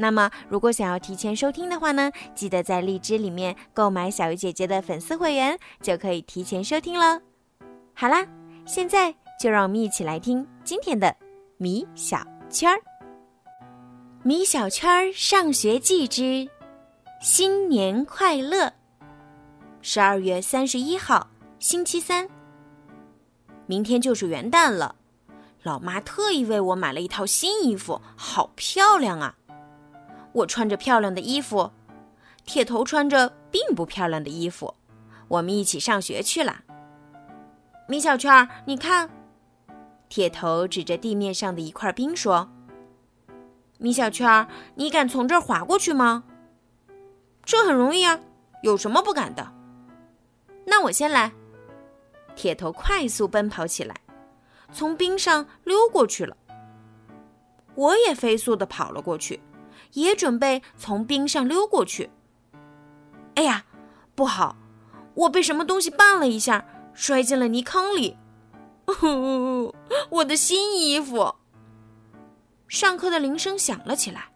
[0.00, 7.20] 那么，如果想要提前收听的话呢，记得在荔枝里面购买小鱼姐姐的粉丝会员，就可以提前收听了。
[7.94, 8.24] 好啦，
[8.64, 11.12] 现在就让我们一起来听今天的
[11.56, 12.80] 米小圈儿。
[14.22, 16.48] 米小圈儿上学记之
[17.20, 18.72] 新年快乐。
[19.82, 22.28] 十二月三十一号，星期三。
[23.66, 24.94] 明天就是元旦了，
[25.64, 29.34] 老妈特意为我买了一套新衣服，好漂亮啊！
[30.32, 31.70] 我穿着漂亮的衣服，
[32.44, 34.74] 铁头穿着并不漂亮的衣服，
[35.28, 36.62] 我们一起上学去了。
[37.88, 39.08] 米小圈，你看，
[40.08, 42.48] 铁头指着地面上的一块冰说。
[43.78, 46.24] 米小圈，你敢从这儿滑过去吗？
[47.44, 48.20] 这很容易啊，
[48.62, 49.52] 有什么不敢的？
[50.66, 51.32] 那我先来。
[52.36, 53.96] 铁头快速奔跑起来，
[54.70, 56.36] 从冰上溜过去了。
[57.74, 59.40] 我也飞速的跑了过去，
[59.92, 62.10] 也准备从冰上溜过去。
[63.34, 63.64] 哎呀，
[64.14, 64.56] 不好！
[65.14, 66.64] 我被什么东西绊了一下，
[66.94, 68.16] 摔进了泥坑里。
[70.10, 71.34] 我的新衣服。
[72.68, 74.28] 上课的铃声响了起来，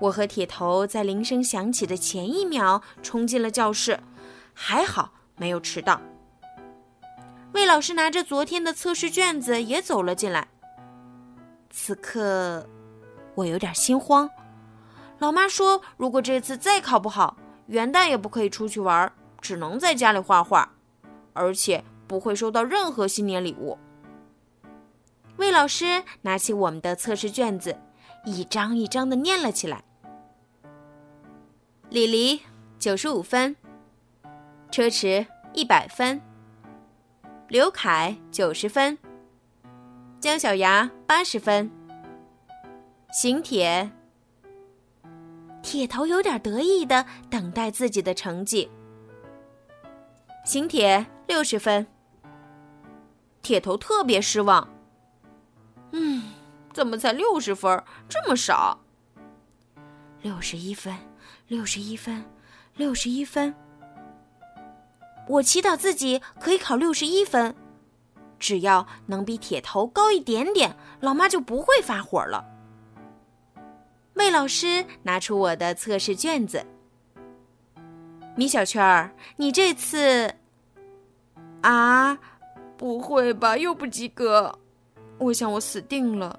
[0.00, 4.00] 我和铁头在铃声响起的前一秒冲进了教室，
[4.54, 6.00] 还好没有迟到。
[7.52, 10.48] 魏老师拿着昨天的测试卷子也走了进来。
[11.70, 12.66] 此刻，
[13.34, 14.28] 我有点心慌。
[15.22, 20.68] 老妈说，如果这次再考不好，元旦也不可以出去玩，只能在家里画画，
[21.32, 23.78] 而且不会收到任何新年礼物。
[25.36, 27.78] 魏老师拿起我们的测试卷子，
[28.24, 29.84] 一张一张的念了起来。
[31.88, 32.42] 李黎
[32.80, 33.54] 九十五分，
[34.72, 36.20] 车迟一百分，
[37.46, 38.98] 刘凯九十分，
[40.18, 41.70] 姜小牙八十分，
[43.12, 43.88] 邢铁。
[45.72, 48.70] 铁头有点得意的等待自己的成绩。
[50.44, 51.86] 邢铁六十分，
[53.40, 54.68] 铁头特别失望。
[55.92, 56.24] 嗯，
[56.74, 57.82] 怎么才六十分？
[58.06, 58.78] 这么少。
[60.20, 60.94] 六十一分，
[61.48, 62.22] 六十一分，
[62.76, 63.54] 六十一分。
[65.26, 67.54] 我祈祷自己可以考六十一分，
[68.38, 72.44] 只要能比铁头高一点点，老妈就不会发火了。
[74.22, 76.64] 魏老师拿出我的测试卷子。
[78.36, 80.32] 米小圈儿，你这次……
[81.62, 82.16] 啊，
[82.76, 84.60] 不会吧，又不及格。
[85.18, 86.38] 我想我死定了。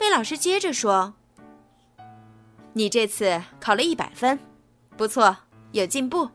[0.00, 1.12] 魏老师接着说
[2.72, 4.38] ：“你这次考了一百分，
[4.96, 5.36] 不错，
[5.72, 6.30] 有进步。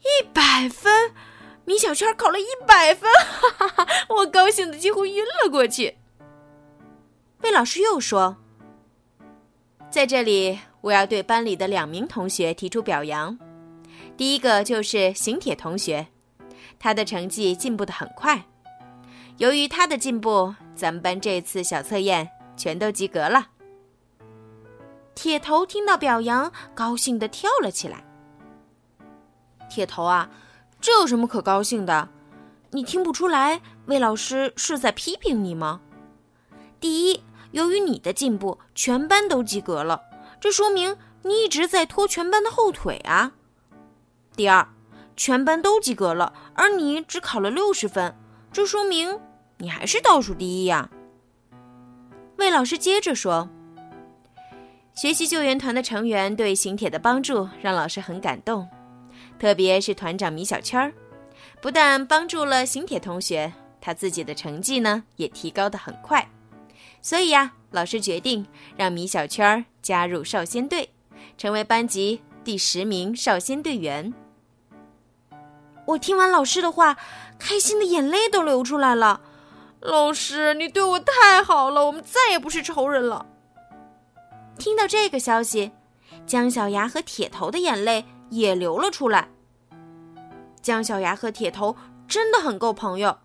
[0.00, 1.12] 一百分，
[1.66, 3.10] 米小圈考了一百分，
[3.58, 3.86] 哈哈哈！
[4.08, 5.98] 我高兴的几乎晕了过去。”
[7.42, 8.36] 魏老师又说
[9.90, 13.36] ：“在这里，我要对班里的两名同学提出表扬。
[14.16, 16.06] 第一个就是邢铁同学。”
[16.78, 18.44] 他的成绩进步的很快，
[19.38, 23.48] 由于他的进步，咱们班这次小测验全都及格了。
[25.14, 28.04] 铁头听到表扬，高兴的跳了起来。
[29.70, 30.28] 铁头啊，
[30.80, 32.08] 这有什么可高兴的？
[32.70, 35.80] 你听不出来魏老师是在批评你吗？
[36.80, 40.02] 第一，由于你的进步，全班都及格了，
[40.40, 43.32] 这说明你一直在拖全班的后腿啊。
[44.36, 44.68] 第二。
[45.14, 48.16] 全班都及格了，而你只考了六十分，
[48.50, 49.20] 这说明
[49.58, 50.88] 你还是倒数第一呀。
[52.38, 53.46] 魏老师接着说
[54.96, 58.66] ：“学习救援团的成员对邢铁的帮助让老师很感动，
[59.38, 60.92] 特别是团长米小圈儿，
[61.60, 63.52] 不但帮助了邢铁同学，
[63.82, 66.26] 他自己的成绩呢也提高的很快。
[67.02, 68.46] 所以呀，老师决定
[68.76, 70.90] 让米小圈加入少先队，
[71.36, 74.14] 成为班级第十名少先队员。”
[75.84, 76.96] 我听完老师的话，
[77.40, 79.20] 开心的眼泪都流出来了。
[79.80, 83.26] 老师，你对我太好了，我们再也不是仇人了。
[84.56, 85.72] 听到这个消息，
[86.24, 89.28] 姜小牙和铁头的眼泪也流了出来。
[90.62, 91.74] 姜小牙和铁头
[92.06, 93.18] 真的很够朋友，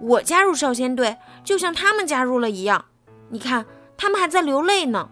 [0.00, 2.84] 我加入少先队就像他们加入了一样。
[3.30, 3.66] 你看，
[3.96, 5.10] 他们还在流泪呢。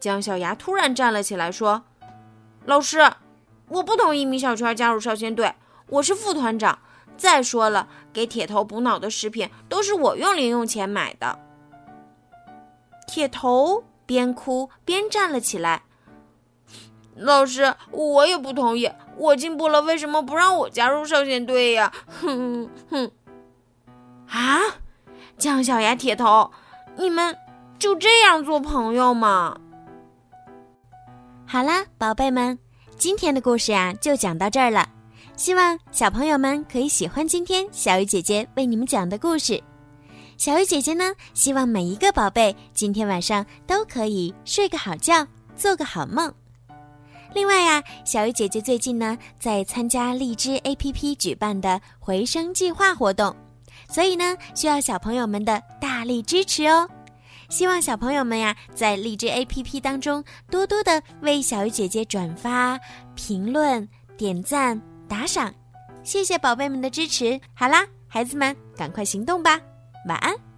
[0.00, 1.84] 姜小牙突然站了起来，说
[2.66, 3.12] ：“老师，
[3.68, 5.54] 我不同意米小圈加入少先队，
[5.88, 6.78] 我是副团长。
[7.16, 11.38] 再说了，给铁头补脑的食品都是我用零用钱买的。”
[13.06, 15.82] 铁头边哭边站了起来。
[17.14, 18.90] 老师，我也不同意。
[19.16, 21.92] 我进步了，为什么不让我加入少先队呀？
[22.08, 23.10] 哼哼！
[24.28, 24.58] 啊，
[25.36, 26.50] 姜小牙、铁头，
[26.96, 27.36] 你们
[27.78, 29.56] 就这样做朋友吗？
[31.46, 32.58] 好啦，宝贝们，
[32.96, 34.88] 今天的故事呀就讲到这儿了。
[35.34, 39.62] 希望小朋友们可以喜欢今天小鱼姐姐为你们讲的故事。
[40.36, 46.32] 小鱼姐姐呢，希望每一个宝贝今天晚上都可以睡个好觉，做个好梦。
[47.34, 53.34] 另外呀，小鱼姐姐最近呢在参加荔枝 APP 举办的回声计划活动，
[53.92, 56.88] 所以呢需要小朋友们的大力支持哦。
[57.50, 62.80] 希望小朋友们呀在荔枝 APP 当中多多的为小鱼姐姐转发、
[63.14, 63.86] 评论、
[64.16, 65.52] 点赞、打赏，
[66.02, 67.38] 谢谢宝贝们的支持。
[67.52, 69.60] 好啦，孩子们，赶快行动吧，
[70.08, 70.51] 晚安。